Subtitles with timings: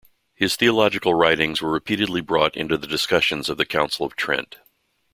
[0.33, 4.57] His theological writings were repeatedly brought into the discussions of the Council of Trent.